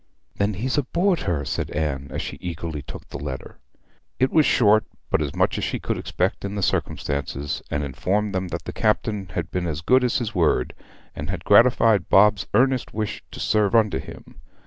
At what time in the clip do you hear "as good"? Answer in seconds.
9.67-10.03